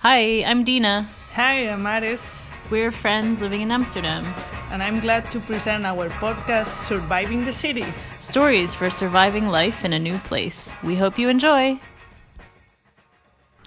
Hi, 0.00 0.42
I'm 0.44 0.64
Dina. 0.64 1.08
Hi, 1.34 1.68
I'm 1.68 1.86
Aris, 1.86 2.48
We're 2.70 2.90
friends 2.90 3.40
living 3.40 3.62
in 3.62 3.70
Amsterdam. 3.70 4.24
and 4.70 4.82
I'm 4.82 5.00
glad 5.00 5.30
to 5.30 5.40
present 5.40 5.84
our 5.86 6.08
podcast, 6.10 6.68
Surviving 6.86 7.44
the 7.44 7.52
City. 7.52 7.84
Stories 8.20 8.74
for 8.74 8.90
surviving 8.90 9.48
life 9.48 9.84
in 9.84 9.92
a 9.92 9.98
new 9.98 10.18
place. 10.18 10.72
We 10.82 10.94
hope 10.96 11.18
you 11.18 11.28
enjoy. 11.28 11.80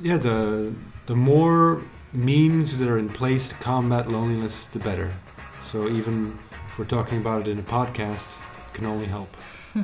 Yeah, 0.01 0.17
the 0.17 0.73
the 1.05 1.15
more 1.15 1.81
means 2.13 2.77
that 2.77 2.87
are 2.87 2.97
in 2.97 3.09
place 3.09 3.49
to 3.49 3.55
combat 3.55 4.09
loneliness, 4.09 4.65
the 4.71 4.79
better. 4.79 5.11
So 5.63 5.89
even 5.89 6.37
if 6.67 6.77
we're 6.77 6.85
talking 6.85 7.19
about 7.19 7.41
it 7.41 7.47
in 7.47 7.59
a 7.59 7.63
podcast, 7.63 8.27
it 8.67 8.73
can 8.73 8.85
only 8.85 9.05
help. 9.07 9.35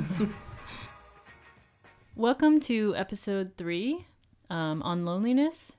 Welcome 2.16 2.60
to 2.60 2.94
episode 2.96 3.52
three 3.56 4.06
um, 4.50 4.82
on 4.82 5.04
loneliness. 5.04 5.72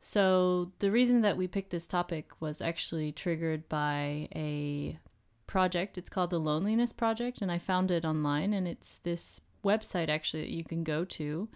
So, 0.00 0.72
the 0.78 0.90
reason 0.90 1.20
that 1.22 1.36
we 1.36 1.46
picked 1.46 1.70
this 1.70 1.86
topic 1.86 2.30
was 2.40 2.62
actually 2.62 3.12
triggered 3.12 3.68
by 3.68 4.28
a 4.34 4.98
project. 5.46 5.98
It's 5.98 6.08
called 6.08 6.30
the 6.30 6.40
Loneliness 6.40 6.92
Project, 6.92 7.42
and 7.42 7.52
I 7.52 7.58
found 7.58 7.90
it 7.90 8.04
online. 8.04 8.54
And 8.54 8.66
it's 8.66 8.98
this 8.98 9.40
website 9.64 10.08
actually 10.08 10.44
that 10.44 10.50
you 10.50 10.64
can 10.64 10.84
go 10.84 11.04
to. 11.04 11.48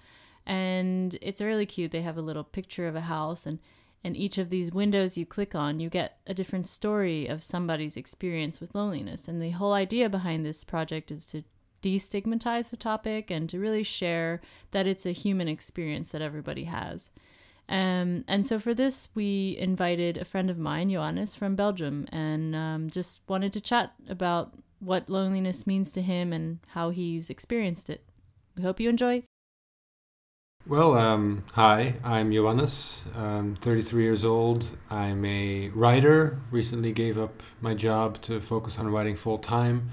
And 0.47 1.17
it's 1.23 1.41
really 1.41 1.65
cute. 1.65 1.91
They 1.91 2.03
have 2.03 2.19
a 2.19 2.23
little 2.23 2.45
picture 2.45 2.87
of 2.87 2.97
a 2.97 3.03
house, 3.03 3.47
and 3.47 3.61
and 4.05 4.15
each 4.15 4.37
of 4.37 4.51
these 4.51 4.70
windows 4.70 5.17
you 5.17 5.25
click 5.25 5.55
on, 5.55 5.81
you 5.81 5.89
get 5.89 6.19
a 6.27 6.34
different 6.34 6.69
story 6.69 7.27
of 7.27 7.42
somebody's 7.42 7.97
experience 7.97 8.61
with 8.61 8.75
loneliness. 8.75 9.27
And 9.27 9.41
the 9.41 9.51
whole 9.51 9.73
idea 9.73 10.11
behind 10.11 10.45
this 10.45 10.62
project 10.62 11.11
is 11.11 11.25
to 11.29 11.42
destigmatize 11.81 12.69
the 12.69 12.77
topic 12.77 13.31
and 13.31 13.48
to 13.48 13.59
really 13.59 13.83
share 13.83 14.42
that 14.73 14.87
it's 14.87 15.06
a 15.06 15.12
human 15.12 15.48
experience 15.48 16.11
that 16.11 16.20
everybody 16.20 16.65
has. 16.65 17.11
Um, 17.69 18.25
and 18.29 18.45
so 18.45 18.59
for 18.59 18.75
this, 18.75 19.09
we 19.15 19.57
invited 19.59 20.17
a 20.17 20.25
friend 20.25 20.51
of 20.51 20.59
mine, 20.59 20.91
Johannes 20.91 21.35
from 21.35 21.57
Belgium, 21.57 22.06
and 22.12 22.55
um, 22.55 22.91
just 22.91 23.21
wanted 23.29 23.53
to 23.55 23.61
chat 23.61 23.93
about 24.09 24.53
what 24.81 25.09
loneliness 25.09 25.67
means 25.67 25.91
to 25.93 26.03
him 26.03 26.33
and 26.33 26.59
how 26.69 26.91
he's 26.91 27.31
experienced 27.31 27.89
it. 27.89 28.05
We 28.56 28.62
hope 28.62 28.81
you 28.81 28.89
enjoy. 28.89 29.25
Well, 30.67 30.97
um, 30.97 31.45
hi, 31.53 31.97
I'm 32.03 32.33
Johannes. 32.33 33.05
I'm 33.15 33.56
33 33.56 34.03
years 34.03 34.25
old. 34.25 34.78
I'm 34.91 35.23
a 35.25 35.69
writer. 35.71 36.41
Recently 36.51 36.91
gave 36.93 37.19
up 37.19 37.43
my 37.61 37.75
job 37.75 38.23
to 38.23 38.41
focus 38.41 38.78
on 38.78 38.89
writing 38.91 39.15
full 39.15 39.37
time, 39.37 39.91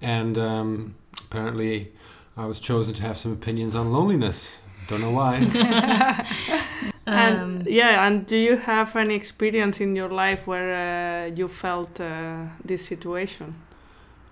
and 0.00 0.38
um, 0.38 0.94
apparently, 1.20 1.92
I 2.36 2.46
was 2.46 2.60
chosen 2.60 2.94
to 2.94 3.02
have 3.02 3.18
some 3.18 3.32
opinions 3.32 3.74
on 3.74 3.92
loneliness. 3.92 4.58
Don't 4.86 5.00
know 5.00 5.10
why. 5.10 5.40
Um, 7.06 7.14
and 7.18 7.66
yeah, 7.66 8.06
and 8.06 8.26
do 8.26 8.36
you 8.36 8.56
have 8.56 8.96
any 8.96 9.14
experience 9.14 9.80
in 9.80 9.94
your 9.96 10.08
life 10.10 10.46
where 10.46 11.26
uh, 11.26 11.34
you 11.34 11.48
felt 11.48 12.00
uh, 12.00 12.46
this 12.64 12.86
situation? 12.86 13.54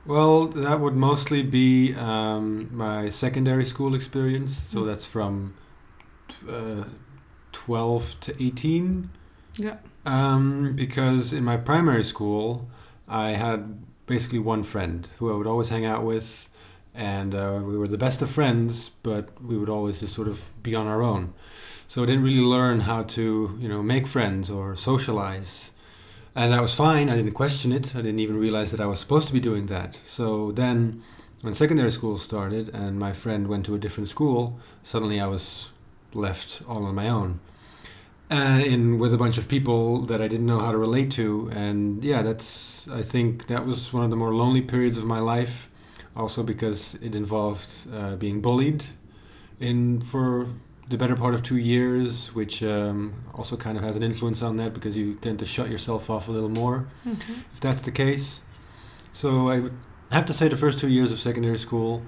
Well, 0.05 0.47
that 0.49 0.81
would 0.81 0.97
mostly 0.97 1.43
be 1.43 1.95
um, 1.95 2.69
my 2.77 3.11
secondary 3.11 3.65
school 3.65 3.95
experience. 3.95 4.57
So 4.59 4.83
Mm. 4.83 4.87
that's 4.87 5.05
from 5.07 5.55
uh, 6.49 6.85
12 7.53 8.17
to 8.21 8.43
18. 8.45 9.11
Yeah. 9.59 9.77
Um, 10.05 10.73
because 10.75 11.33
in 11.33 11.45
my 11.45 11.57
primary 11.57 12.03
school, 12.03 12.69
I 13.09 13.31
had 13.31 13.79
basically 14.07 14.39
one 14.41 14.65
friend 14.65 15.09
who 15.19 15.33
I 15.33 15.37
would 15.37 15.47
always 15.47 15.69
hang 15.69 15.85
out 15.85 16.05
with, 16.05 16.49
and 16.95 17.35
uh, 17.35 17.61
we 17.65 17.77
were 17.79 17.87
the 17.89 17.99
best 17.99 18.23
of 18.23 18.31
friends, 18.31 18.91
but 19.03 19.41
we 19.43 19.57
would 19.57 19.69
always 19.69 20.01
just 20.01 20.15
sort 20.15 20.29
of 20.29 20.51
be 20.63 20.75
on 20.75 20.87
our 20.87 21.03
own. 21.03 21.35
So 21.93 22.03
I 22.03 22.07
didn't 22.07 22.25
really 22.25 22.41
learn 22.41 22.81
how 22.81 23.03
to, 23.03 23.55
you 23.61 23.69
know, 23.69 23.83
make 23.83 24.07
friends 24.07 24.49
or 24.49 24.75
socialize. 24.77 25.73
And 26.35 26.51
that 26.55 26.63
was 26.63 26.75
fine. 26.75 27.11
I 27.11 27.17
didn't 27.17 27.33
question 27.35 27.71
it. 27.71 27.95
I 27.95 28.01
didn't 28.01 28.21
even 28.21 28.39
realize 28.39 28.71
that 28.71 28.81
I 28.81 28.87
was 28.87 28.99
supposed 28.99 29.27
to 29.27 29.33
be 29.35 29.41
doing 29.41 29.67
that. 29.67 30.01
So 30.07 30.53
then, 30.53 31.03
when 31.43 31.53
secondary 31.53 31.91
school 31.91 32.17
started 32.17 32.71
and 32.71 32.99
my 32.99 33.13
friend 33.13 33.47
went 33.47 33.67
to 33.67 33.75
a 33.75 33.79
different 33.79 34.09
school, 34.09 34.59
suddenly 34.83 35.21
I 35.21 35.27
was 35.27 35.69
left 36.15 36.63
all 36.67 36.87
on 36.87 36.95
my 36.95 37.11
own 37.11 37.41
And 38.31 38.63
in 38.63 38.99
with 38.99 39.13
a 39.13 39.19
bunch 39.19 39.37
of 39.37 39.47
people 39.47 40.01
that 40.07 40.23
I 40.23 40.29
didn't 40.29 40.47
know 40.47 40.61
how 40.61 40.73
to 40.73 40.79
relate 40.79 41.11
to, 41.21 41.51
and 41.53 42.03
yeah, 42.03 42.23
that's 42.23 42.89
I 42.89 43.03
think 43.03 43.49
that 43.49 43.67
was 43.67 43.93
one 43.93 44.03
of 44.03 44.09
the 44.09 44.17
more 44.17 44.35
lonely 44.35 44.63
periods 44.63 44.97
of 44.97 45.05
my 45.05 45.21
life. 45.21 45.69
Also 46.17 46.43
because 46.43 46.95
it 47.03 47.15
involved 47.15 47.71
uh, 47.93 48.17
being 48.17 48.41
bullied 48.41 48.83
in 49.61 50.01
for 50.01 50.47
the 50.89 50.97
better 50.97 51.17
part 51.17 51.35
of 51.35 51.43
two 51.43 51.57
years, 51.57 52.35
which 52.35 52.63
um, 52.63 53.15
also 53.35 53.57
kind 53.57 53.79
of 53.79 53.85
has 53.85 53.97
an 53.97 54.03
influence 54.03 54.43
on 54.43 54.57
that 54.57 54.75
because 54.75 54.97
you 54.97 55.15
tend 55.15 55.39
to 55.39 55.47
shut 55.47 55.71
yourself 55.71 56.11
off 56.11 56.29
a 56.29 56.33
little 56.33 56.49
more 56.49 56.87
if 57.07 57.61
that's 57.61 57.81
the 57.81 57.93
case. 57.93 58.41
So 59.13 59.49
I 59.49 59.61
would 59.61 59.77
have 60.11 60.27
to 60.27 60.33
say 60.33 60.49
the 60.49 60.57
first 60.57 60.79
two 60.79 60.89
years 60.89 61.13
of 61.13 61.21
secondary 61.21 61.59
school 61.59 62.03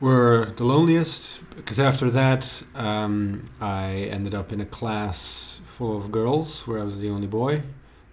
were 0.00 0.52
the 0.56 0.64
loneliest 0.64 1.40
because 1.56 1.78
after 1.78 2.10
that 2.10 2.62
um, 2.74 3.48
I 3.60 4.08
ended 4.10 4.34
up 4.34 4.52
in 4.52 4.60
a 4.60 4.66
class 4.66 5.60
full 5.64 5.96
of 5.96 6.12
girls 6.12 6.66
where 6.66 6.80
I 6.80 6.84
was 6.84 7.00
the 7.00 7.10
only 7.10 7.26
boy. 7.26 7.62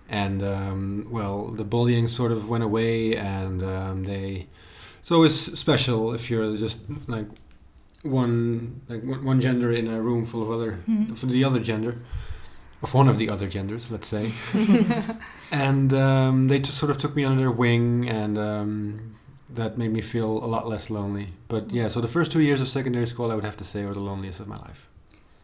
And 0.10 0.44
um, 0.44 1.08
well, 1.10 1.48
the 1.48 1.64
bullying 1.64 2.10
sort 2.10 2.34
of 2.34 2.50
went 2.50 2.66
away, 2.66 3.16
and 3.16 3.64
um, 3.64 4.04
they. 4.04 4.48
It's 5.00 5.10
always 5.10 5.58
special 5.58 6.14
if 6.14 6.30
you're 6.30 6.58
just 6.58 6.80
like 7.08 7.28
one 8.04 8.82
like 8.90 9.04
one 9.04 9.24
one 9.24 9.40
gender 9.42 9.72
in 9.72 9.88
a 9.88 10.02
room 10.02 10.26
full 10.26 10.42
of 10.42 10.50
other 10.52 10.80
Mhm. 10.88 11.16
for 11.18 11.26
the 11.28 11.44
other 11.44 11.60
gender, 11.60 11.96
of 12.82 12.94
one 12.94 13.08
of 13.10 13.18
the 13.18 13.30
other 13.30 13.48
genders, 13.48 13.92
let's 13.92 14.08
say. 14.08 14.32
and 15.52 15.94
um, 15.94 16.48
they 16.48 16.60
t- 16.60 16.72
sort 16.72 16.90
of 16.92 16.98
took 16.98 17.16
me 17.16 17.24
under 17.26 17.40
their 17.42 17.52
wing, 17.52 18.10
and 18.10 18.38
um, 18.38 19.16
that 19.56 19.78
made 19.78 19.92
me 19.92 20.02
feel 20.02 20.44
a 20.44 20.48
lot 20.48 20.68
less 20.68 20.90
lonely. 20.90 21.28
But 21.48 21.72
yeah, 21.72 21.90
so 21.90 22.02
the 22.02 22.08
first 22.08 22.32
two 22.32 22.42
years 22.42 22.62
of 22.62 22.68
secondary 22.68 23.06
school, 23.08 23.32
I 23.32 23.36
would 23.36 23.44
have 23.46 23.58
to 23.58 23.64
say, 23.64 23.86
were 23.86 23.94
the 23.94 24.04
loneliest 24.04 24.40
of 24.40 24.48
my 24.48 24.58
life. 24.58 24.88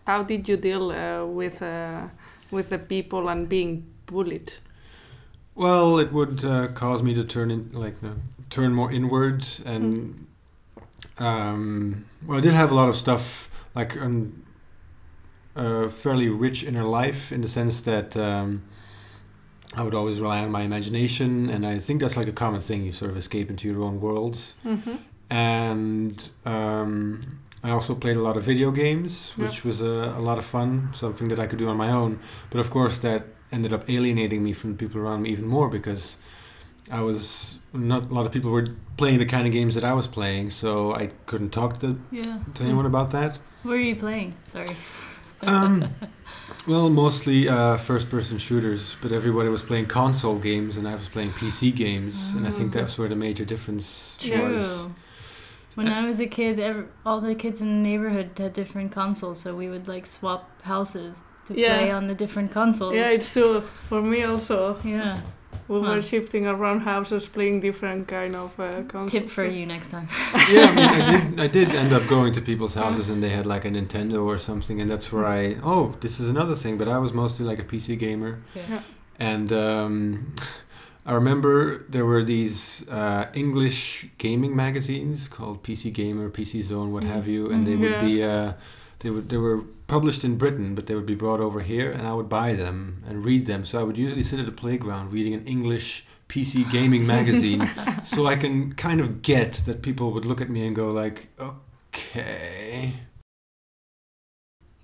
How 0.08 0.24
did 0.24 0.48
you 0.50 0.58
deal 0.58 0.92
uh, 0.92 1.26
with 1.26 1.62
uh, 1.62 2.08
with 2.52 2.70
the 2.70 2.78
people 2.80 3.28
and 3.30 3.48
being 3.50 3.84
bullied? 4.06 4.54
Well, 5.56 5.98
it 6.00 6.12
would 6.14 6.46
uh, 6.46 6.68
cause 6.74 7.02
me 7.04 7.14
to 7.16 7.24
turn 7.24 7.50
in, 7.52 7.70
like, 7.74 7.96
uh, 8.04 8.14
turn 8.50 8.74
more 8.74 8.92
inward, 8.92 9.44
and 9.66 10.27
um, 11.20 12.06
well, 12.26 12.38
I 12.38 12.42
did 12.42 12.54
have 12.54 12.72
a 12.72 12.76
lot 12.76 12.90
of 12.90 12.96
stuff 12.96 13.50
like 13.76 13.98
um, 13.98 14.44
a 15.56 15.90
fairly 15.90 16.30
rich 16.30 16.64
inner 16.64 16.84
life 16.84 17.32
in 17.32 17.42
the 17.42 17.48
sense 17.48 17.82
that 17.82 18.16
um, 18.18 18.64
I 19.76 19.84
would 19.84 19.94
always 19.94 20.20
rely 20.20 20.40
on 20.40 20.52
my 20.52 20.62
imagination, 20.62 21.50
and 21.50 21.66
I 21.66 21.80
think 21.80 22.02
that's 22.02 22.18
like 22.18 22.28
a 22.28 22.32
common 22.32 22.62
thing. 22.62 22.84
You 22.84 22.94
sort 22.94 23.12
of 23.12 23.18
escape 23.18 23.50
into 23.50 23.68
your 23.68 23.84
own 23.84 24.00
worlds. 24.02 24.56
Mm-hmm. 24.66 24.96
and 25.30 26.30
um, 26.46 27.40
I 27.64 27.72
also 27.72 27.96
played 27.96 28.16
a 28.16 28.22
lot 28.22 28.38
of 28.38 28.44
video 28.44 28.72
games, 28.72 29.32
which 29.36 29.66
was 29.66 29.82
a, 29.82 30.16
a 30.18 30.22
lot 30.22 30.38
of 30.38 30.46
fun, 30.46 30.90
something 30.94 31.28
that 31.30 31.40
I 31.40 31.48
could 31.48 31.60
do 31.60 31.68
on 31.68 31.76
my 31.76 31.90
own. 31.90 32.20
But 32.50 32.60
of 32.60 32.70
course, 32.70 32.98
that 33.00 33.26
ended 33.52 33.74
up 33.74 33.90
alienating 33.90 34.44
me 34.44 34.54
from 34.54 34.72
the 34.72 34.78
people 34.78 35.02
around 35.02 35.24
me 35.24 35.32
even 35.32 35.48
more 35.48 35.68
because 35.70 36.18
I 36.92 37.02
was 37.02 37.56
not 37.74 38.10
a 38.10 38.14
lot 38.14 38.26
of 38.26 38.32
people 38.32 38.52
were 38.52 38.68
playing 38.98 39.20
the 39.20 39.26
kind 39.26 39.46
of 39.48 39.54
games 39.54 39.76
that 39.76 39.84
I 39.84 39.94
was 39.94 40.08
playing, 40.08 40.50
so 40.50 40.94
I 40.96 41.08
couldn't 41.26 41.52
talk 41.52 41.80
to, 41.82 42.00
Yeah. 42.12 42.40
to 42.56 42.64
anyone 42.64 42.86
about 42.86 43.12
that. 43.12 43.40
What 43.64 43.74
are 43.74 43.80
you 43.82 43.96
playing? 43.96 44.34
Sorry. 44.46 44.76
Um, 45.42 45.90
well, 46.68 46.90
mostly 46.90 47.48
uh, 47.48 47.78
first-person 47.78 48.38
shooters, 48.40 48.96
but 49.02 49.12
everybody 49.12 49.50
was 49.50 49.62
playing 49.62 49.86
console 49.88 50.38
games, 50.40 50.78
and 50.78 50.88
I 50.88 50.96
was 50.96 51.10
playing 51.10 51.32
PC 51.34 51.76
games, 51.76 52.34
and 52.36 52.48
I 52.48 52.50
think 52.50 52.76
Oh. 52.76 52.80
that's 52.80 52.98
where 52.98 53.10
the 53.10 53.16
major 53.16 53.46
difference 53.46 54.18
was. 54.22 54.30
True. 54.30 54.96
When 55.76 55.90
I 55.90 56.08
was 56.08 56.20
a 56.20 56.26
kid, 56.26 56.60
ev 56.60 56.88
all 57.06 57.22
the 57.22 57.36
kids 57.36 57.62
in 57.62 57.68
the 57.68 57.90
neighborhood 57.90 58.32
had 58.40 58.54
different 58.54 58.92
consoles, 58.92 59.40
so 59.42 59.56
we 59.56 59.70
would 59.70 59.88
like 59.88 60.08
swap 60.08 60.50
houses 60.64 61.22
to 61.46 61.54
Yeah. 61.54 61.78
play 61.78 61.92
on 61.92 62.08
the 62.08 62.16
different 62.16 62.50
consoles. 62.52 62.96
Yeah, 62.96 63.10
it's 63.12 63.32
true. 63.32 63.62
For 63.62 64.02
me 64.02 64.24
also, 64.24 64.80
yeah. 64.84 65.22
We 65.68 65.80
Huh. 65.82 65.96
were 65.96 66.02
shifting 66.02 66.46
around 66.48 66.80
houses, 66.82 67.28
playing 67.28 67.60
different 67.62 68.08
kind 68.08 68.36
of 68.36 68.60
uh, 68.60 68.84
consoles. 68.88 69.12
Tip 69.12 69.30
for 69.30 69.46
you 69.46 69.66
next 69.66 69.90
time. 69.92 70.08
yeah, 70.52 70.66
I, 70.70 70.76
mean, 70.76 70.90
I 70.90 71.12
did. 71.12 71.40
I 71.46 71.48
did 71.48 71.70
end 71.76 71.94
up 71.94 72.08
going 72.08 72.34
to 72.34 72.42
people's 72.42 72.74
houses, 72.76 73.10
and 73.10 73.22
they 73.22 73.30
had 73.30 73.46
like 73.46 73.66
a 73.66 73.70
Nintendo 73.70 74.26
or 74.26 74.40
something, 74.40 74.82
and 74.82 74.90
that's 74.90 75.12
where 75.12 75.26
I. 75.26 75.58
Oh, 75.64 75.96
this 76.02 76.20
is 76.20 76.30
another 76.30 76.56
thing. 76.56 76.78
But 76.78 76.88
I 76.88 76.98
was 77.00 77.12
mostly 77.14 77.46
like 77.46 77.60
a 77.60 77.64
PC 77.64 77.98
gamer, 77.98 78.40
Yeah. 78.56 78.82
and 79.20 79.52
um, 79.54 80.34
I 81.06 81.14
remember 81.14 81.86
there 81.90 82.06
were 82.06 82.24
these 82.24 82.84
uh, 82.90 83.26
English 83.34 84.08
gaming 84.18 84.56
magazines 84.56 85.28
called 85.30 85.64
PC 85.64 85.94
Gamer, 85.94 86.30
PC 86.30 86.62
Zone, 86.64 86.92
what 86.92 87.04
Mm. 87.04 87.14
have 87.16 87.28
you, 87.28 87.50
and 87.52 87.66
they 87.66 87.76
Mhm. 87.76 87.80
would 87.82 87.92
Yeah. 87.92 88.08
be. 88.10 88.24
Uh, 88.24 88.54
they 89.00 89.10
would. 89.10 89.30
They 89.30 89.38
were 89.38 89.62
published 89.88 90.24
in 90.24 90.38
Britain, 90.38 90.76
but 90.76 90.88
they 90.88 90.96
would 90.96 91.06
be 91.06 91.16
brought 91.16 91.40
over 91.40 91.62
here, 91.62 91.92
and 91.92 92.06
I 92.06 92.14
would 92.14 92.28
buy 92.28 92.54
them 92.54 93.04
and 93.08 93.24
read 93.24 93.46
them. 93.46 93.64
So 93.64 93.80
I 93.80 93.84
would 93.84 93.98
usually 93.98 94.24
sit 94.24 94.40
at 94.40 94.48
a 94.48 94.52
playground 94.52 95.14
reading 95.14 95.34
an 95.34 95.46
English 95.48 96.06
PC 96.30 96.70
gaming 96.72 97.08
magazine 97.16 97.70
so 98.04 98.28
I 98.28 98.36
can 98.36 98.74
kind 98.74 99.00
of 99.00 99.22
get 99.22 99.62
that 99.66 99.82
people 99.82 100.12
would 100.12 100.26
look 100.26 100.42
at 100.42 100.50
me 100.50 100.68
and 100.68 100.76
go 100.76 100.92
like, 100.92 101.30
okay. 101.40 102.96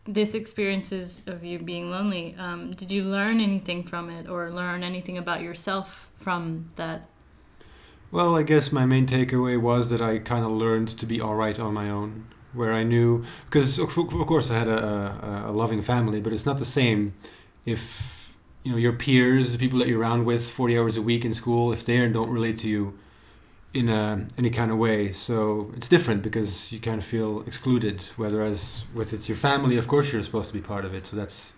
this 0.06 0.34
experiences 0.34 1.24
of 1.28 1.44
you 1.44 1.60
being 1.60 1.90
lonely, 1.90 2.36
um, 2.38 2.72
did 2.72 2.92
you 2.92 3.04
learn 3.04 3.40
anything 3.40 3.84
from 3.84 4.10
it 4.10 4.28
or 4.28 4.52
learn 4.52 4.84
anything 4.84 5.18
about 5.18 5.42
yourself 5.42 6.10
from 6.20 6.70
that? 6.76 7.08
Well, 8.12 8.36
I 8.36 8.44
guess 8.44 8.72
my 8.72 8.86
main 8.86 9.08
takeaway 9.08 9.60
was 9.60 9.90
that 9.90 10.02
I 10.02 10.20
kind 10.20 10.46
of 10.46 10.52
learned 10.52 10.90
to 11.00 11.06
be 11.06 11.20
all 11.20 11.36
right 11.36 11.60
on 11.60 11.74
my 11.74 11.90
own, 11.90 12.28
where 12.54 12.74
I 12.74 12.84
knew 12.84 13.26
because 13.46 13.80
of, 13.80 13.98
of 13.98 14.28
course 14.28 14.50
I 14.52 14.58
had 14.58 14.68
a, 14.68 15.46
a, 15.46 15.52
a 15.52 15.52
loving 15.52 15.82
family, 15.82 16.22
but 16.22 16.34
it's 16.34 16.46
not 16.46 16.60
the 16.60 16.66
same 16.66 17.14
if 17.66 18.34
you 18.64 18.72
know 18.72 18.78
your 18.78 18.94
peers, 18.94 19.52
the 19.52 19.58
people 19.58 19.80
that 19.80 19.88
you're 19.88 20.00
around 20.00 20.26
with, 20.26 20.50
40 20.50 20.78
hours 20.78 20.98
a 20.98 21.02
week 21.02 21.26
in 21.26 21.34
school, 21.34 21.74
if 21.74 21.86
they 21.86 22.08
don't 22.08 22.30
relate 22.30 22.58
to 22.60 22.70
you 22.70 22.98
in 23.74 23.90
a, 23.90 24.26
any 24.38 24.50
kind 24.50 24.72
of 24.72 24.78
way. 24.78 25.12
So 25.12 25.72
it's 25.76 25.90
different 25.90 26.22
because 26.22 26.72
you 26.72 26.80
kind 26.80 27.00
of 27.00 27.06
feel 27.06 27.42
excluded. 27.42 28.04
Whereas 28.16 28.84
with 28.94 29.14
it's 29.14 29.28
your 29.28 29.38
family, 29.38 29.78
of 29.78 29.88
course 29.88 30.14
you're 30.14 30.24
supposed 30.24 30.48
to 30.50 30.54
be 30.54 30.62
part 30.62 30.86
of 30.86 30.94
it. 30.94 31.08
So 31.08 31.16
that's 31.16 31.54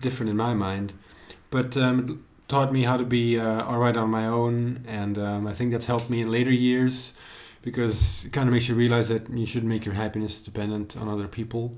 different 0.00 0.30
in 0.30 0.36
my 0.36 0.54
mind. 0.54 0.92
But 1.50 1.76
um, 1.76 2.24
taught 2.48 2.72
me 2.72 2.82
how 2.82 2.96
to 2.96 3.04
be 3.04 3.38
uh, 3.38 3.64
all 3.64 3.78
right 3.78 3.96
on 3.96 4.10
my 4.10 4.26
own, 4.26 4.84
and 4.88 5.18
um, 5.18 5.46
I 5.46 5.54
think 5.54 5.70
that's 5.70 5.86
helped 5.86 6.10
me 6.10 6.20
in 6.20 6.30
later 6.30 6.50
years 6.50 7.12
because 7.64 8.26
it 8.26 8.32
kind 8.32 8.46
of 8.46 8.52
makes 8.52 8.68
you 8.68 8.74
realize 8.74 9.08
that 9.08 9.30
you 9.30 9.46
shouldn't 9.46 9.70
make 9.70 9.86
your 9.86 9.94
happiness 9.94 10.38
dependent 10.38 10.96
on 10.98 11.08
other 11.08 11.26
people. 11.26 11.74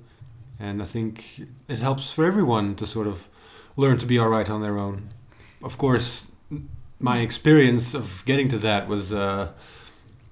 And 0.58 0.82
I 0.82 0.84
think 0.84 1.46
it 1.68 1.78
helps 1.78 2.12
for 2.12 2.24
everyone 2.24 2.74
to 2.76 2.86
sort 2.86 3.06
of 3.06 3.28
learn 3.76 3.96
to 3.98 4.06
be 4.06 4.18
all 4.18 4.28
right 4.28 4.50
on 4.50 4.62
their 4.62 4.78
own. 4.78 5.10
Of 5.62 5.78
course, 5.78 6.26
my 6.98 7.20
experience 7.20 7.94
of 7.94 8.24
getting 8.26 8.48
to 8.48 8.58
that 8.58 8.88
was 8.88 9.12
uh, 9.12 9.52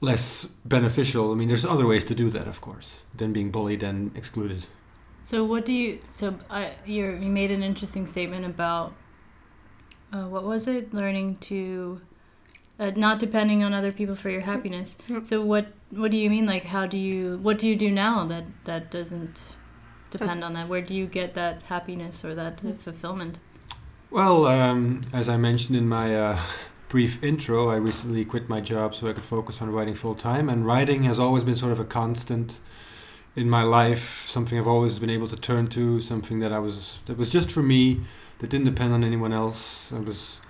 less 0.00 0.44
beneficial. 0.64 1.30
I 1.30 1.34
mean, 1.36 1.46
there's 1.46 1.64
other 1.64 1.86
ways 1.86 2.04
to 2.06 2.16
do 2.16 2.30
that, 2.30 2.48
of 2.48 2.60
course, 2.60 3.04
than 3.14 3.32
being 3.32 3.52
bullied 3.52 3.84
and 3.84 4.16
excluded. 4.16 4.66
So 5.22 5.44
what 5.44 5.64
do 5.64 5.72
you? 5.72 6.00
So 6.10 6.36
I, 6.50 6.72
you 6.84 7.12
you 7.12 7.30
made 7.30 7.50
an 7.50 7.62
interesting 7.62 8.06
statement 8.06 8.44
about 8.44 8.92
uh, 10.12 10.26
what 10.26 10.44
was 10.44 10.66
it? 10.66 10.92
Learning 10.92 11.36
to 11.36 12.00
uh, 12.78 12.90
not 12.96 13.18
depending 13.18 13.62
on 13.62 13.72
other 13.72 13.92
people 13.92 14.16
for 14.16 14.30
your 14.30 14.40
happiness. 14.40 14.96
Yep. 15.08 15.26
So 15.26 15.44
what 15.44 15.66
what 15.90 16.10
do 16.10 16.16
you 16.16 16.30
mean? 16.30 16.46
Like 16.46 16.64
how 16.64 16.86
do 16.86 16.98
you? 16.98 17.38
What 17.38 17.58
do 17.58 17.68
you 17.68 17.76
do 17.76 17.90
now 17.90 18.26
that 18.26 18.44
that 18.64 18.90
doesn't 18.90 19.56
depend 20.10 20.44
on 20.44 20.54
that? 20.54 20.68
Where 20.68 20.82
do 20.82 20.94
you 20.94 21.06
get 21.06 21.34
that 21.34 21.62
happiness 21.64 22.24
or 22.24 22.34
that 22.34 22.64
uh, 22.64 22.72
fulfillment? 22.72 23.38
Well, 24.10 24.46
um, 24.46 25.00
as 25.12 25.28
I 25.28 25.36
mentioned 25.36 25.76
in 25.76 25.88
my 25.88 26.14
uh, 26.16 26.38
brief 26.88 27.22
intro, 27.22 27.70
I 27.70 27.76
recently 27.76 28.24
quit 28.24 28.48
my 28.48 28.60
job 28.60 28.94
so 28.94 29.08
I 29.08 29.12
could 29.12 29.24
focus 29.24 29.60
on 29.60 29.70
writing 29.70 29.94
full 29.94 30.14
time, 30.14 30.48
and 30.48 30.64
writing 30.64 31.02
has 31.04 31.18
always 31.18 31.44
been 31.44 31.56
sort 31.56 31.72
of 31.72 31.80
a 31.80 31.84
constant 31.84 32.60
in 33.36 33.50
my 33.50 33.64
life, 33.64 34.24
something 34.26 34.58
I've 34.58 34.68
always 34.68 35.00
been 35.00 35.10
able 35.10 35.28
to 35.28 35.36
turn 35.36 35.66
to, 35.68 36.00
something 36.00 36.38
that 36.38 36.52
I 36.52 36.60
was 36.60 36.98
that 37.06 37.18
was 37.18 37.30
just 37.30 37.50
for 37.50 37.62
me, 37.62 38.02
that 38.38 38.50
didn't 38.50 38.66
depend 38.66 38.92
on 38.92 39.02
anyone 39.02 39.32
else. 39.32 39.92
I 39.92 39.98
was 39.98 40.40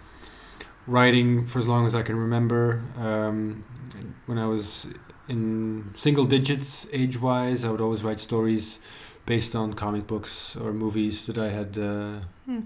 writing 0.87 1.47
for 1.47 1.59
as 1.59 1.67
long 1.67 1.87
as 1.87 1.95
I 1.95 2.03
can 2.03 2.17
remember. 2.17 2.83
Um, 2.99 3.65
when 4.27 4.39
I 4.39 4.47
was 4.47 4.89
in 5.29 5.93
single 5.97 6.25
digits 6.27 6.87
age 6.93 7.21
wise, 7.21 7.65
I 7.65 7.71
would 7.71 7.81
always 7.81 8.03
write 8.03 8.21
stories 8.21 8.79
based 9.27 9.55
on 9.57 9.73
comic 9.75 10.07
books 10.07 10.55
or 10.57 10.73
movies 10.73 11.27
that 11.27 11.39
I 11.39 11.51
had. 11.51 11.79
Uh, 11.79 12.21
Hmm. 12.47 12.61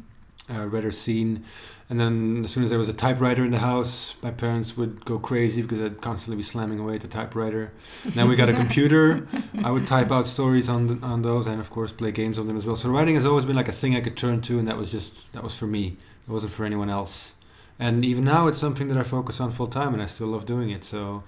uh, 0.51 0.67
read 0.67 0.85
or 0.85 0.91
seen. 0.91 1.45
And 1.91 2.01
then 2.01 2.43
as 2.45 2.51
soon 2.51 2.65
as 2.65 2.71
there 2.71 2.79
was 2.79 2.89
a 2.89 2.95
typewriter 2.95 3.45
in 3.45 3.51
the 3.51 3.59
house, 3.59 4.15
my 4.23 4.31
parents 4.31 4.77
would 4.79 5.05
go 5.05 5.19
crazy 5.19 5.61
because 5.63 5.81
I'd 5.81 6.01
constantly 6.01 6.37
be 6.37 6.43
slamming 6.43 6.79
away 6.79 6.95
at 6.95 7.03
the 7.03 7.09
typewriter. 7.09 7.71
then 8.07 8.29
we 8.29 8.35
got 8.35 8.49
a 8.49 8.53
computer. 8.65 9.29
I 9.63 9.71
would 9.71 9.87
type 9.87 10.11
out 10.11 10.27
stories 10.27 10.69
on 10.71 10.87
the, 10.87 11.07
on 11.07 11.21
those, 11.23 11.47
and 11.47 11.61
of 11.61 11.69
course 11.71 11.93
play 11.93 12.13
games 12.13 12.39
on 12.39 12.47
them 12.47 12.57
as 12.57 12.65
well. 12.67 12.77
So 12.77 12.89
writing 12.89 13.15
has 13.15 13.27
always 13.27 13.45
been 13.45 13.57
like 13.57 13.69
a 13.69 13.73
thing 13.73 13.95
I 13.95 14.01
could 14.01 14.17
turn 14.17 14.41
to, 14.43 14.59
and 14.59 14.67
that 14.69 14.77
was 14.79 14.91
just 14.91 15.31
that 15.35 15.43
was 15.45 15.55
for 15.57 15.67
me. 15.67 15.99
It 16.27 16.31
wasn't 16.31 16.53
for 16.53 16.65
anyone 16.65 16.89
else. 16.91 17.35
And 17.79 18.05
even 18.05 18.25
now, 18.25 18.49
it's 18.49 18.59
something 18.61 18.89
that 18.89 18.99
I 18.99 19.03
focus 19.05 19.41
on 19.41 19.51
full 19.53 19.69
time, 19.69 19.93
and 19.95 20.03
I 20.03 20.07
still 20.07 20.27
love 20.29 20.47
doing 20.47 20.71
it. 20.71 20.85
So 20.85 21.23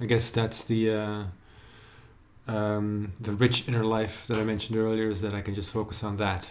I 0.00 0.06
guess 0.06 0.30
that's 0.30 0.64
the. 0.64 0.90
Uh, 0.90 1.24
um, 2.48 3.12
the 3.20 3.32
rich 3.32 3.68
inner 3.68 3.84
life 3.84 4.26
that 4.26 4.36
I 4.36 4.42
mentioned 4.44 4.76
earlier 4.78 5.08
is 5.10 5.20
that 5.20 5.32
I 5.32 5.42
can 5.42 5.54
just 5.54 5.70
focus 5.70 6.02
on 6.02 6.16
that. 6.16 6.48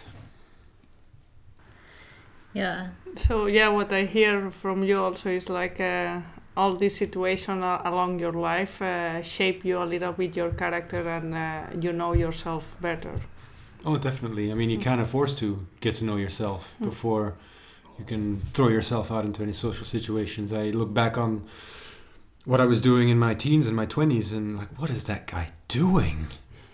Yeah. 2.54 2.88
So 3.16 3.46
yeah, 3.46 3.68
what 3.68 3.92
I 3.92 4.04
hear 4.04 4.50
from 4.50 4.82
you 4.82 4.98
also 4.98 5.30
is 5.30 5.48
like 5.48 5.80
uh, 5.80 6.20
all 6.56 6.74
these 6.76 6.96
situations 6.96 7.62
a- 7.62 7.80
along 7.84 8.18
your 8.20 8.32
life 8.32 8.80
uh, 8.82 9.22
shape 9.22 9.64
you 9.64 9.82
a 9.82 9.84
little 9.84 10.12
bit 10.12 10.36
your 10.36 10.50
character 10.50 11.08
and 11.08 11.34
uh, 11.34 11.62
you 11.80 11.92
know 11.92 12.12
yourself 12.14 12.76
better. 12.80 13.12
Oh, 13.84 13.96
definitely. 13.98 14.50
I 14.50 14.54
mean, 14.54 14.70
you 14.70 14.78
Mm. 14.78 14.84
kind 14.84 15.00
of 15.00 15.08
forced 15.10 15.38
to 15.38 15.66
get 15.80 15.96
to 15.96 16.04
know 16.04 16.16
yourself 16.16 16.74
Mm. 16.80 16.84
before 16.86 17.34
you 18.02 18.08
can 18.08 18.40
throw 18.52 18.66
yourself 18.68 19.12
out 19.12 19.24
into 19.24 19.42
any 19.42 19.52
social 19.52 19.86
situations. 19.86 20.52
I 20.52 20.70
look 20.70 20.92
back 20.92 21.16
on 21.16 21.46
what 22.44 22.60
I 22.60 22.64
was 22.64 22.80
doing 22.80 23.08
in 23.08 23.18
my 23.18 23.34
teens 23.34 23.68
and 23.68 23.76
my 23.76 23.86
20s 23.86 24.32
and 24.32 24.58
like, 24.58 24.76
what 24.76 24.90
is 24.90 25.04
that 25.04 25.28
guy 25.28 25.50
doing? 25.68 26.26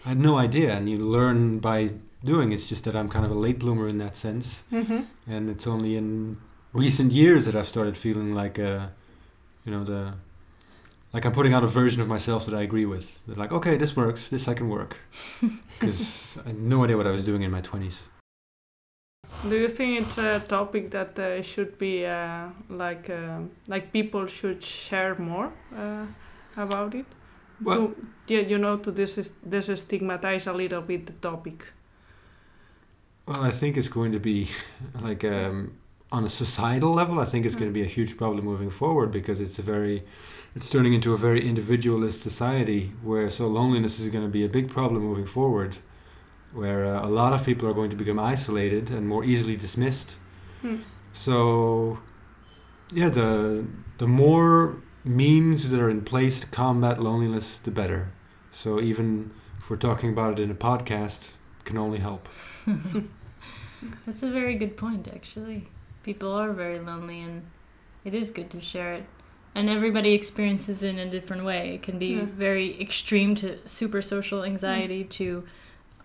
I 0.07 0.11
had 0.11 0.19
no 0.19 0.39
idea. 0.39 0.73
And 0.73 0.89
you 0.89 0.97
learn 0.99 1.59
by 1.59 1.91
doing. 2.25 2.53
It's 2.53 2.67
just 2.67 2.85
that 2.85 2.97
I'm 2.97 3.11
kind 3.11 3.27
of 3.27 3.31
a 3.31 3.35
late 3.35 3.59
bloomer 3.59 3.89
in 3.89 3.99
that 3.99 4.17
sense. 4.17 4.63
Mm-hmm. 4.73 5.03
And 5.31 5.51
it's 5.51 5.67
only 5.67 5.97
in 5.97 6.39
recent 6.73 7.13
years 7.13 7.45
that 7.45 7.55
I've 7.55 7.69
started 7.69 7.99
feeling 7.99 8.35
like, 8.35 8.59
uh, 8.59 8.87
you 9.67 9.73
know, 9.73 9.85
the 9.85 10.15
like 11.13 11.27
I'm 11.27 11.33
putting 11.33 11.53
out 11.53 11.63
a 11.63 11.67
version 11.67 12.01
of 12.01 12.09
myself 12.09 12.47
that 12.47 12.55
I 12.55 12.63
agree 12.63 12.87
with. 12.87 13.25
That 13.27 13.37
like, 13.37 13.53
okay, 13.53 13.77
this 13.77 13.95
works. 13.95 14.29
This 14.29 14.49
I 14.49 14.55
can 14.55 14.69
work. 14.69 14.99
Because 15.79 16.39
I 16.45 16.49
had 16.49 16.59
no 16.59 16.83
idea 16.83 16.97
what 16.97 17.07
I 17.07 17.13
was 17.13 17.25
doing 17.25 17.43
in 17.43 17.53
my 17.53 17.61
20s. 17.61 17.99
Do 19.45 19.57
you 19.57 19.69
think 19.69 20.01
it's 20.03 20.19
a 20.19 20.41
topic 20.41 20.91
that 20.91 21.19
uh, 21.19 21.43
should 21.43 21.79
be 21.79 22.05
uh, 22.07 22.49
like 22.69 23.09
uh, 23.09 23.41
like 23.69 23.93
people 23.93 24.27
should 24.27 24.65
share 24.65 25.15
more 25.15 25.53
uh, 25.77 26.07
about 26.57 26.95
it? 26.95 27.07
Well- 27.63 27.89
to, 27.89 27.95
yeah, 28.27 28.41
you 28.41 28.59
know, 28.59 28.77
to 28.79 28.93
dis 28.93 29.33
destigmatize 29.49 30.47
a 30.47 30.53
little 30.53 30.83
bit 30.83 31.07
the 31.07 31.13
topic. 31.13 31.67
Well, 33.27 33.43
I 33.43 33.51
think 33.51 33.77
it's 33.77 33.89
going 33.89 34.13
to 34.13 34.19
be 34.19 34.49
like 35.01 35.23
um, 35.25 35.73
on 36.11 36.25
a 36.25 36.29
societal 36.29 36.93
level. 36.95 37.21
I 37.21 37.25
think 37.25 37.45
it's 37.47 37.55
going 37.55 37.71
to 37.71 37.75
be 37.75 37.83
a 37.83 37.93
huge 37.97 38.17
problem 38.17 38.45
moving 38.45 38.71
forward 38.71 39.11
because 39.11 39.41
it's 39.41 39.59
a 39.59 39.63
very, 39.63 40.03
it's 40.57 40.69
turning 40.69 40.95
into 40.95 41.13
a 41.13 41.17
very 41.17 41.47
individualist 41.47 42.23
society 42.23 42.93
where 43.03 43.29
so 43.31 43.47
loneliness 43.47 44.01
is 44.01 44.09
going 44.09 44.25
to 44.25 44.31
be 44.31 44.45
a 44.45 44.49
big 44.49 44.69
problem 44.71 45.03
moving 45.03 45.27
forward, 45.27 45.77
where 46.53 46.85
uh, 46.87 47.07
a 47.07 47.09
lot 47.09 47.33
of 47.33 47.45
people 47.45 47.69
are 47.69 47.75
going 47.75 47.91
to 47.91 47.97
become 47.97 48.19
isolated 48.19 48.91
and 48.91 49.07
more 49.09 49.25
easily 49.25 49.57
dismissed. 49.57 50.17
Hmm. 50.63 50.77
So, 51.13 51.99
yeah, 52.93 53.09
the 53.09 53.65
the 53.99 54.07
more 54.07 54.77
means 55.05 55.69
that 55.71 55.81
are 55.81 55.91
in 55.91 56.03
place 56.03 56.41
to 56.41 56.47
combat 56.47 57.01
loneliness, 57.03 57.59
the 57.59 57.71
better. 57.71 58.09
So 58.53 58.81
even 58.81 59.31
if 59.59 59.71
we're 59.71 59.77
talking 59.77 60.11
about 60.11 60.39
it 60.39 60.43
in 60.43 60.51
a 60.51 60.55
podcast, 60.55 61.33
it 61.61 61.65
can 61.65 61.79
only 61.79 61.99
help. 61.99 62.29
That's 64.07 64.23
a 64.23 64.31
very 64.31 64.55
good 64.57 64.77
point, 64.77 65.09
actually. 65.09 65.69
People 66.03 66.33
are 66.33 66.53
very 66.53 66.79
lonely, 66.81 67.21
and 67.21 67.43
it 68.05 68.15
is 68.15 68.31
good 68.31 68.51
to 68.51 68.61
share 68.61 68.95
it. 68.95 69.05
And 69.55 69.69
everybody 69.71 70.15
experiences 70.15 70.83
it 70.83 70.91
in 70.91 70.99
a 70.99 71.11
different 71.11 71.45
way. 71.45 71.75
It 71.75 71.83
can 71.83 71.99
be 71.99 72.15
Yeah. 72.15 72.25
very 72.25 72.81
extreme 72.81 73.35
to 73.37 73.59
super 73.67 74.03
social 74.03 74.45
anxiety 74.45 75.05
to 75.05 75.45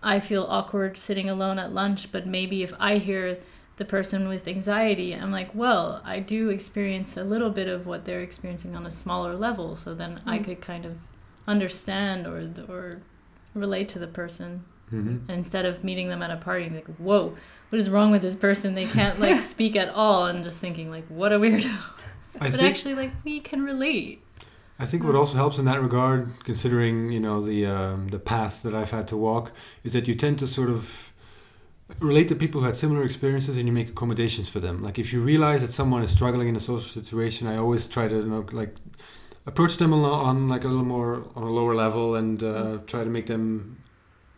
I 0.04 0.20
feel 0.20 0.44
awkward 0.48 0.98
sitting 0.98 1.28
alone 1.30 1.58
at 1.58 1.72
lunch, 1.74 2.12
but 2.12 2.26
maybe 2.26 2.62
if 2.62 2.72
I 2.78 2.98
hear 2.98 3.38
the 3.76 3.84
person 3.84 4.28
with 4.28 4.46
anxiety, 4.46 5.12
I'm 5.14 5.32
like, 5.32 5.52
well, 5.54 6.00
I 6.04 6.20
do 6.20 6.48
experience 6.50 7.16
a 7.16 7.24
little 7.24 7.50
bit 7.50 7.66
of 7.66 7.86
what 7.86 8.04
they're 8.04 8.20
experiencing 8.20 8.76
on 8.76 8.86
a 8.86 8.90
smaller 8.90 9.34
level, 9.34 9.74
so 9.74 9.94
then 9.94 10.20
I 10.26 10.38
Mm. 10.38 10.44
could 10.44 10.60
kind 10.60 10.84
of 10.84 10.98
understand 11.48 12.26
or 12.26 12.38
or 12.68 13.00
relate 13.54 13.88
to 13.90 13.98
the 13.98 14.06
person 14.06 14.64
Mm-hmm. 14.92 15.30
instead 15.30 15.64
of 15.64 15.82
meeting 15.82 16.08
them 16.10 16.22
at 16.22 16.30
a 16.30 16.36
party 16.36 16.66
and 16.66 16.74
like 16.76 16.86
whoa 16.98 17.34
what 17.70 17.78
is 17.78 17.88
wrong 17.88 18.10
with 18.12 18.20
this 18.20 18.36
person 18.36 18.74
they 18.74 18.84
can't 18.84 19.18
like 19.18 19.40
speak 19.54 19.76
at 19.76 19.88
all 19.88 20.26
and 20.26 20.44
just 20.44 20.58
thinking 20.58 20.90
like 20.90 21.06
what 21.08 21.32
a 21.32 21.38
weirdo 21.38 21.74
I 22.38 22.50
but 22.50 22.52
think 22.52 22.62
actually 22.62 22.94
like 22.94 23.10
we 23.24 23.40
can 23.40 23.62
relate 23.62 24.22
I 24.78 24.86
think 24.86 25.04
what 25.04 25.14
also 25.14 25.36
helps 25.36 25.58
in 25.58 25.64
that 25.66 25.80
regard, 25.80 26.32
considering 26.44 27.12
you 27.12 27.20
know 27.20 27.40
the 27.40 27.66
um, 27.66 28.08
the 28.08 28.18
path 28.18 28.62
that 28.64 28.74
I've 28.74 28.90
had 28.90 29.06
to 29.08 29.16
walk, 29.16 29.52
is 29.84 29.92
that 29.92 30.08
you 30.08 30.14
tend 30.14 30.38
to 30.40 30.46
sort 30.46 30.68
of 30.68 31.12
relate 32.00 32.28
to 32.28 32.34
people 32.34 32.60
who 32.60 32.66
had 32.66 32.76
similar 32.76 33.04
experiences 33.04 33.56
and 33.56 33.66
you 33.66 33.72
make 33.72 33.88
accommodations 33.88 34.48
for 34.48 34.58
them. 34.58 34.82
Like 34.82 34.98
if 34.98 35.12
you 35.12 35.20
realize 35.20 35.60
that 35.60 35.72
someone 35.72 36.02
is 36.02 36.10
struggling 36.10 36.48
in 36.48 36.56
a 36.56 36.60
social 36.60 36.80
situation, 37.02 37.46
I 37.46 37.56
always 37.56 37.86
try 37.86 38.08
to 38.08 38.16
you 38.16 38.24
know, 38.24 38.46
like 38.52 38.74
approach 39.46 39.76
them 39.76 39.92
lo- 39.92 40.12
on 40.12 40.48
like 40.48 40.64
a 40.64 40.68
little 40.68 40.84
more 40.84 41.24
on 41.36 41.42
a 41.42 41.50
lower 41.50 41.74
level 41.74 42.14
and 42.14 42.42
uh, 42.42 42.78
try 42.86 43.04
to 43.04 43.10
make 43.10 43.26
them 43.26 43.83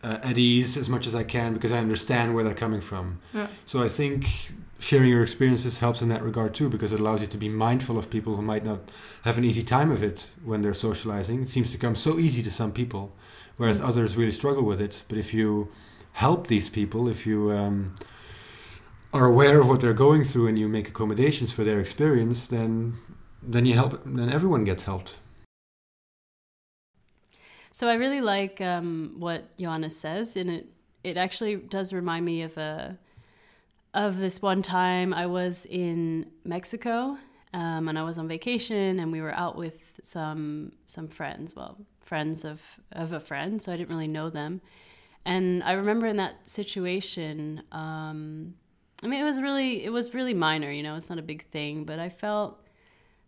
uh, 0.02 0.18
at 0.22 0.38
ease 0.38 0.76
as 0.76 0.88
much 0.88 1.06
as 1.06 1.14
I 1.14 1.24
can 1.24 1.54
because 1.54 1.72
I 1.72 1.78
understand 1.78 2.34
where 2.34 2.44
they're 2.44 2.54
coming 2.54 2.80
from. 2.80 3.18
Yeah. 3.34 3.48
So 3.64 3.82
I 3.82 3.88
think 3.88 4.52
sharing 4.78 5.08
your 5.10 5.22
experiences 5.22 5.78
helps 5.78 6.02
in 6.02 6.08
that 6.10 6.22
regard 6.22 6.54
too 6.54 6.68
because 6.68 6.92
it 6.92 7.00
allows 7.00 7.20
you 7.22 7.26
to 7.26 7.38
be 7.38 7.48
mindful 7.48 7.96
of 7.98 8.10
people 8.10 8.36
who 8.36 8.42
might 8.42 8.64
not 8.64 8.80
have 9.22 9.38
an 9.38 9.44
easy 9.44 9.62
time 9.62 9.90
of 9.90 10.02
it 10.02 10.28
when 10.44 10.60
they're 10.62 10.74
socializing. 10.74 11.42
It 11.42 11.48
seems 11.48 11.72
to 11.72 11.78
come 11.78 11.96
so 11.96 12.18
easy 12.18 12.42
to 12.42 12.50
some 12.50 12.72
people, 12.72 13.14
whereas 13.56 13.80
Mm. 13.80 13.88
others 13.88 14.16
really 14.16 14.32
struggle 14.32 14.64
with 14.64 14.80
it. 14.80 15.02
But 15.08 15.18
if 15.18 15.32
you 15.32 15.68
help 16.12 16.46
these 16.46 16.68
people, 16.68 17.08
if 17.08 17.26
you 17.26 17.50
um, 17.52 17.94
are 19.12 19.24
aware 19.26 19.60
of 19.60 19.66
what 19.68 19.80
they're 19.80 19.94
going 19.94 20.24
through 20.24 20.46
and 20.48 20.58
you 20.58 20.68
make 20.68 20.88
accommodations 20.88 21.52
for 21.52 21.64
their 21.64 21.80
experience, 21.80 22.46
then 22.46 22.94
then 23.42 23.64
you 23.64 23.74
help. 23.74 24.02
Then 24.04 24.28
everyone 24.30 24.64
gets 24.64 24.84
helped. 24.84 25.18
So 27.76 27.88
I 27.88 27.95
really 27.97 28.23
like 28.23 28.62
um, 28.62 29.16
what 29.18 29.54
Johannes 29.59 29.95
says, 29.95 30.35
and 30.38 30.49
it 30.49 30.66
it 31.04 31.18
actually 31.18 31.56
does 31.56 31.92
remind 31.92 32.25
me 32.25 32.40
of 32.40 32.56
a 32.56 32.97
of 33.92 34.16
this 34.16 34.40
one 34.40 34.62
time 34.62 35.12
I 35.12 35.26
was 35.26 35.66
in 35.66 36.30
Mexico, 36.42 37.18
um, 37.52 37.87
and 37.87 37.99
I 37.99 38.02
was 38.02 38.16
on 38.16 38.28
vacation, 38.28 38.99
and 38.99 39.12
we 39.12 39.21
were 39.21 39.35
out 39.35 39.59
with 39.59 40.00
some 40.02 40.73
some 40.87 41.06
friends. 41.06 41.54
Well, 41.54 41.76
friends 42.00 42.47
of 42.47 42.62
of 42.92 43.12
a 43.12 43.21
friend, 43.21 43.61
so 43.61 43.71
I 43.75 43.76
didn't 43.76 43.90
really 43.90 44.09
know 44.09 44.30
them. 44.30 44.62
And 45.26 45.62
I 45.62 45.73
remember 45.73 46.06
in 46.06 46.16
that 46.16 46.49
situation, 46.49 47.62
um, 47.73 48.54
I 49.02 49.06
mean, 49.06 49.21
it 49.21 49.25
was 49.25 49.38
really 49.42 49.85
it 49.85 49.90
was 49.90 50.14
really 50.14 50.33
minor. 50.33 50.73
You 50.73 50.83
know, 50.83 50.95
it's 50.95 51.11
not 51.11 51.18
a 51.18 51.28
big 51.35 51.45
thing, 51.49 51.85
but 51.85 51.99
I 51.99 52.09
felt 52.09 52.59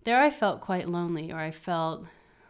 there. 0.05 0.19
I 0.19 0.31
felt 0.31 0.63
quite 0.63 0.89
lonely, 0.89 1.33
or 1.33 1.39
I 1.39 1.51
felt 1.51 2.07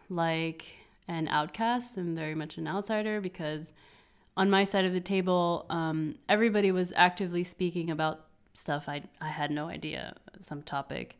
like 0.07 0.65
an 1.09 1.27
outcast 1.27 1.97
and 1.97 2.15
very 2.15 2.35
much 2.35 2.57
an 2.57 2.67
outsider 2.67 3.19
because 3.19 3.73
on 4.37 4.49
my 4.49 4.63
side 4.63 4.85
of 4.85 4.93
the 4.93 5.01
table, 5.01 5.65
um, 5.69 6.15
everybody 6.29 6.71
was 6.71 6.93
actively 6.95 7.43
speaking 7.43 7.89
about 7.89 8.27
stuff 8.53 8.87
I, 8.87 9.01
I 9.19 9.29
had 9.29 9.51
no 9.51 9.67
idea, 9.67 10.15
some 10.41 10.61
topic. 10.61 11.19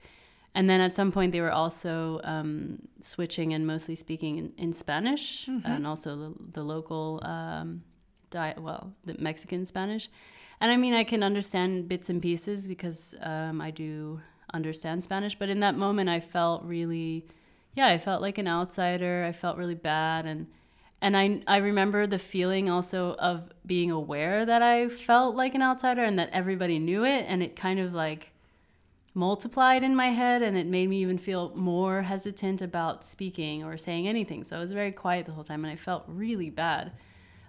And 0.56 0.70
then 0.70 0.80
at 0.80 0.96
some 0.96 1.12
point, 1.12 1.32
they 1.32 1.42
were 1.42 1.52
also 1.52 2.22
um, 2.24 2.88
switching 3.02 3.54
and 3.54 3.66
mostly 3.66 3.96
speaking 3.96 4.38
in, 4.38 4.54
in 4.58 4.74
Spanish 4.74 5.48
mm-hmm. 5.48 5.66
and 5.66 5.86
also 5.86 6.16
the, 6.16 6.34
the 6.54 6.64
local, 6.64 7.20
um, 7.24 7.84
di- 8.30 8.56
well, 8.58 8.94
the 9.06 9.16
Mexican 9.20 9.66
Spanish. 9.66 10.10
And 10.62 10.72
I 10.72 10.78
mean, 10.78 10.94
I 10.94 11.04
can 11.04 11.24
understand 11.24 11.88
bits 11.88 12.10
and 12.10 12.22
pieces 12.22 12.68
because 12.68 13.16
um, 13.22 13.62
I 13.62 13.72
do 13.72 14.22
understand 14.54 15.04
Spanish. 15.04 15.36
But 15.36 15.50
in 15.50 15.60
that 15.62 15.76
moment, 15.76 16.10
I 16.10 16.20
felt 16.20 16.64
really 16.64 17.28
yeah, 17.76 17.88
I 17.88 17.98
felt 17.98 18.22
like 18.22 18.38
an 18.38 18.48
outsider. 18.48 19.26
I 19.28 19.32
felt 19.32 19.58
really 19.58 19.76
bad 19.76 20.26
and 20.26 20.48
and 21.02 21.16
I 21.16 21.42
I 21.48 21.58
remember 21.58 22.08
the 22.08 22.20
feeling 22.20 22.70
also 22.70 23.16
of 23.16 23.52
being 23.66 23.92
aware 23.92 24.46
that 24.46 24.62
I 24.62 24.90
felt 24.90 25.36
like 25.36 25.56
an 25.56 25.62
outsider 25.62 26.04
and 26.04 26.20
that 26.20 26.30
everybody 26.34 26.80
knew 26.80 27.06
it 27.06 27.26
and 27.28 27.42
it 27.42 27.56
kind 27.56 27.80
of 27.80 27.94
like 27.94 28.32
multiplied 29.14 29.84
in 29.84 29.96
my 29.96 30.10
head 30.10 30.42
and 30.42 30.58
it 30.58 30.68
made 30.68 30.88
me 30.90 31.02
even 31.02 31.18
feel 31.18 31.54
more 31.56 32.02
hesitant 32.04 32.62
about 32.62 33.04
speaking 33.04 33.64
or 33.64 33.78
saying 33.78 34.08
anything. 34.08 34.44
So 34.44 34.58
I 34.58 34.60
was 34.60 34.72
very 34.72 34.92
quiet 34.92 35.26
the 35.26 35.32
whole 35.32 35.44
time 35.44 35.66
and 35.66 35.72
I 35.72 35.76
felt 35.76 36.04
really 36.08 36.50
bad. 36.50 36.92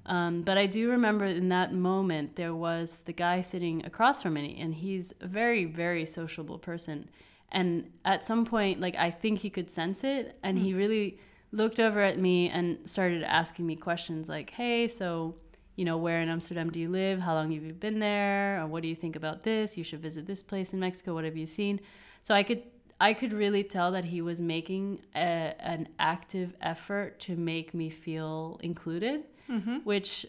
Um, 0.06 0.42
but 0.42 0.56
I 0.56 0.66
do 0.66 0.90
remember 0.90 1.26
in 1.26 1.50
that 1.50 1.74
moment 1.74 2.36
there 2.36 2.54
was 2.54 3.00
the 3.00 3.12
guy 3.12 3.42
sitting 3.42 3.84
across 3.84 4.22
from 4.22 4.34
me 4.34 4.58
and 4.60 4.74
he's 4.74 5.12
a 5.20 5.26
very 5.26 5.64
very 5.66 6.06
sociable 6.06 6.58
person 6.58 7.08
and 7.52 7.90
at 8.04 8.24
some 8.24 8.44
point 8.44 8.80
like 8.80 8.94
i 8.96 9.10
think 9.10 9.40
he 9.40 9.50
could 9.50 9.70
sense 9.70 10.04
it 10.04 10.38
and 10.42 10.58
mm. 10.58 10.62
he 10.62 10.70
hmm. 10.72 10.78
really 10.78 11.18
looked 11.52 11.80
over 11.80 12.00
at 12.00 12.18
me 12.18 12.48
and 12.48 12.78
started 12.88 13.22
asking 13.22 13.66
me 13.66 13.76
questions 13.76 14.28
like 14.28 14.50
hey 14.50 14.86
so 14.86 15.34
you 15.76 15.84
know 15.84 15.96
where 15.96 16.20
in 16.20 16.28
amsterdam 16.28 16.70
do 16.70 16.78
you 16.78 16.88
live 16.88 17.20
how 17.20 17.34
long 17.34 17.50
have 17.52 17.62
you 17.62 17.72
been 17.72 17.98
there 17.98 18.60
or 18.60 18.66
what 18.66 18.82
do 18.82 18.88
you 18.88 18.94
think 18.94 19.16
about 19.16 19.42
this 19.42 19.76
you 19.76 19.84
should 19.84 20.00
visit 20.00 20.26
this 20.26 20.42
place 20.42 20.72
in 20.72 20.80
mexico 20.80 21.14
what 21.14 21.24
have 21.24 21.36
you 21.36 21.46
seen 21.46 21.80
so 22.22 22.34
i 22.34 22.42
could 22.42 22.62
i 23.00 23.12
could 23.12 23.32
really 23.32 23.64
tell 23.64 23.90
that 23.92 24.04
he 24.04 24.20
was 24.20 24.40
making 24.40 25.00
a, 25.14 25.54
an 25.58 25.88
active 25.98 26.54
effort 26.60 27.18
to 27.18 27.34
make 27.36 27.74
me 27.74 27.90
feel 27.90 28.60
included 28.62 29.24
mm-hmm. 29.48 29.78
which 29.78 30.24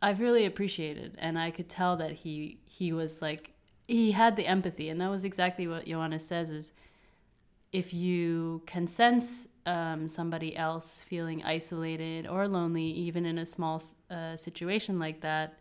i've 0.00 0.20
really 0.20 0.44
appreciated 0.44 1.16
and 1.18 1.38
i 1.38 1.50
could 1.50 1.68
tell 1.68 1.96
that 1.96 2.12
he 2.12 2.60
he 2.66 2.92
was 2.92 3.20
like 3.20 3.55
he 3.88 4.12
had 4.12 4.36
the 4.36 4.46
empathy 4.46 4.88
and 4.88 5.00
that 5.00 5.10
was 5.10 5.24
exactly 5.24 5.66
what 5.66 5.86
johannes 5.86 6.26
says 6.26 6.50
is 6.50 6.72
if 7.72 7.92
you 7.92 8.62
can 8.66 8.86
sense 8.86 9.46
um, 9.66 10.06
somebody 10.06 10.56
else 10.56 11.02
feeling 11.02 11.42
isolated 11.44 12.26
or 12.26 12.46
lonely 12.46 12.84
even 12.84 13.26
in 13.26 13.38
a 13.38 13.46
small 13.46 13.82
uh, 14.10 14.36
situation 14.36 14.98
like 14.98 15.20
that 15.20 15.58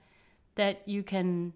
that 0.55 0.87
you 0.87 1.03
can 1.03 1.53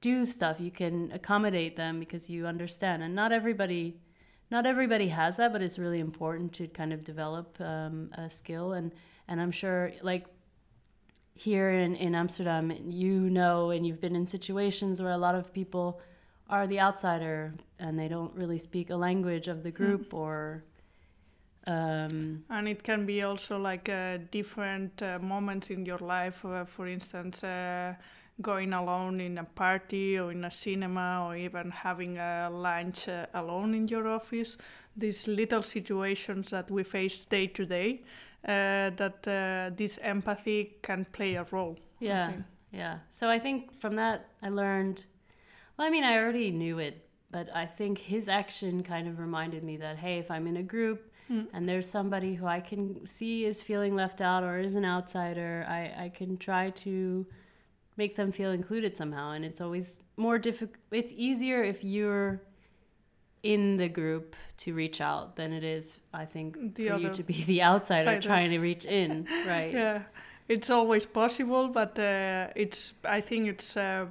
do 0.00 0.24
stuff 0.24 0.60
you 0.60 0.70
can 0.70 1.10
accommodate 1.12 1.76
them 1.76 1.98
because 2.00 2.30
you 2.30 2.46
understand. 2.46 3.02
And 3.02 3.14
not 3.14 3.32
everybody 3.32 4.00
not 4.50 4.66
everybody 4.66 5.08
has 5.08 5.36
that 5.36 5.52
but 5.52 5.62
it's 5.62 5.78
really 5.78 6.00
important 6.00 6.52
to 6.54 6.68
kind 6.68 6.92
of 6.92 7.04
develop 7.04 7.60
um, 7.60 8.10
a 8.14 8.30
skill. 8.30 8.72
And 8.72 8.92
and 9.28 9.40
i'm 9.40 9.52
sure 9.52 9.92
like 10.02 10.26
here 11.40 11.70
in, 11.70 11.96
in 11.96 12.14
Amsterdam, 12.14 12.70
you 12.86 13.30
know, 13.30 13.70
and 13.70 13.86
you've 13.86 14.00
been 14.00 14.14
in 14.14 14.26
situations 14.26 15.00
where 15.00 15.12
a 15.12 15.18
lot 15.18 15.34
of 15.34 15.54
people 15.54 15.98
are 16.50 16.66
the 16.66 16.78
outsider 16.78 17.54
and 17.78 17.98
they 17.98 18.08
don't 18.08 18.34
really 18.34 18.58
speak 18.58 18.90
a 18.90 18.96
language 18.96 19.48
of 19.48 19.62
the 19.62 19.70
group 19.70 20.10
mm. 20.10 20.18
or. 20.18 20.64
Um, 21.66 22.44
and 22.48 22.68
it 22.68 22.82
can 22.82 23.04
be 23.04 23.22
also 23.22 23.58
like 23.58 23.88
uh, 23.88 24.18
different 24.30 25.02
uh, 25.02 25.18
moments 25.18 25.70
in 25.70 25.84
your 25.84 25.98
life. 25.98 26.44
Uh, 26.44 26.64
for 26.64 26.86
instance, 26.86 27.44
uh, 27.44 27.94
going 28.40 28.72
alone 28.72 29.20
in 29.20 29.38
a 29.38 29.44
party 29.44 30.18
or 30.18 30.32
in 30.32 30.44
a 30.44 30.50
cinema 30.50 31.26
or 31.26 31.36
even 31.36 31.70
having 31.70 32.18
a 32.18 32.48
lunch 32.50 33.08
uh, 33.08 33.26
alone 33.34 33.74
in 33.74 33.88
your 33.88 34.08
office. 34.08 34.56
These 34.96 35.28
little 35.28 35.62
situations 35.62 36.50
that 36.50 36.70
we 36.70 36.82
face 36.82 37.24
day 37.24 37.46
to 37.48 37.66
day 37.66 38.02
uh, 38.44 38.90
that 38.96 39.28
uh, 39.28 39.74
this 39.76 39.98
empathy 40.02 40.76
can 40.82 41.06
play 41.12 41.34
a 41.34 41.44
role. 41.50 41.78
Yeah, 41.98 42.32
yeah. 42.72 42.98
So 43.10 43.28
I 43.28 43.38
think 43.38 43.78
from 43.78 43.94
that 43.94 44.28
I 44.42 44.48
learned. 44.48 45.04
Well, 45.76 45.86
I 45.86 45.90
mean, 45.90 46.04
I 46.04 46.18
already 46.18 46.50
knew 46.50 46.78
it, 46.78 47.06
but 47.30 47.54
I 47.54 47.66
think 47.66 47.98
his 47.98 48.28
action 48.28 48.82
kind 48.82 49.08
of 49.08 49.18
reminded 49.18 49.62
me 49.62 49.76
that 49.76 49.98
hey, 49.98 50.18
if 50.18 50.30
I'm 50.30 50.46
in 50.46 50.56
a 50.56 50.62
group 50.62 51.09
mm. 51.30 51.46
and 51.52 51.68
there's 51.68 51.88
somebody 51.88 52.34
who 52.34 52.46
I 52.46 52.60
can 52.60 53.06
see 53.06 53.44
is 53.44 53.62
feeling 53.62 53.94
left 53.94 54.20
out 54.20 54.42
or 54.42 54.58
is 54.58 54.74
an 54.74 54.84
outsider, 54.84 55.64
I 55.68 56.04
I 56.04 56.08
can 56.08 56.36
try 56.36 56.70
to 56.70 57.26
make 57.96 58.16
them 58.16 58.32
feel 58.32 58.50
included 58.50 58.96
somehow. 58.96 59.32
And 59.32 59.44
it's 59.44 59.60
always 59.60 60.00
more 60.16 60.38
difficult. 60.38 60.78
It's 60.90 61.12
easier 61.16 61.62
if 61.62 61.84
you're 61.84 62.42
in 63.42 63.76
the 63.76 63.88
group 63.88 64.36
to 64.58 64.74
reach 64.74 65.00
out 65.00 65.36
than 65.36 65.52
it 65.52 65.64
is, 65.64 65.98
I 66.12 66.24
think, 66.24 66.74
the 66.74 66.88
for 66.88 66.96
you 66.96 67.10
to 67.10 67.22
be 67.22 67.44
the 67.44 67.62
outsider 67.62 68.10
outsider. 68.10 68.20
trying 68.20 68.50
to 68.50 68.58
reach 68.58 68.84
in, 68.84 69.26
right? 69.46 69.72
yeah, 69.72 70.02
it's 70.48 70.70
always 70.70 71.06
possible, 71.06 71.68
but 71.68 71.98
uh, 71.98 72.48
it's. 72.54 72.92
I 73.04 73.20
think 73.20 73.48
it's 73.48 73.76
uh, 73.76 74.06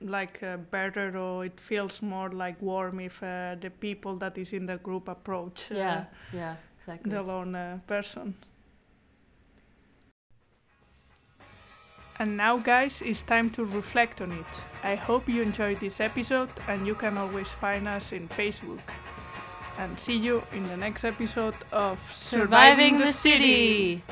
like 0.00 0.42
uh, 0.42 0.56
better, 0.56 1.16
or 1.16 1.44
it 1.44 1.58
feels 1.60 2.02
more 2.02 2.30
like 2.30 2.60
warm 2.60 3.00
if 3.00 3.22
uh, 3.22 3.56
the 3.60 3.70
people 3.70 4.16
that 4.16 4.38
is 4.38 4.52
in 4.52 4.66
the 4.66 4.76
group 4.78 5.08
approach. 5.08 5.70
Uh, 5.70 5.74
yeah, 5.74 6.04
yeah, 6.32 6.56
exactly. 6.78 7.10
The 7.10 7.22
lone 7.22 7.54
uh, 7.54 7.78
person. 7.86 8.34
And 12.18 12.36
now, 12.36 12.56
guys, 12.56 13.02
it's 13.02 13.22
time 13.22 13.50
to 13.50 13.64
reflect 13.64 14.22
on 14.22 14.32
it. 14.32 14.64
I 14.82 14.94
hope 14.94 15.28
you 15.28 15.42
enjoyed 15.42 15.80
this 15.80 16.00
episode, 16.00 16.48
and 16.66 16.86
you 16.86 16.94
can 16.94 17.18
always 17.18 17.48
find 17.50 17.86
us 17.86 18.12
in 18.12 18.28
Facebook. 18.28 18.80
And 19.78 19.98
see 19.98 20.16
you 20.16 20.42
in 20.52 20.66
the 20.68 20.76
next 20.76 21.04
episode 21.04 21.54
of 21.72 21.98
Surviving, 22.14 22.46
Surviving 22.46 22.98
the, 22.98 23.04
the, 23.06 23.12
City. 23.12 24.00
city. 24.00 24.02